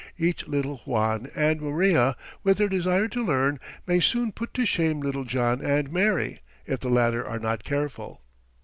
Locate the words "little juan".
0.47-1.27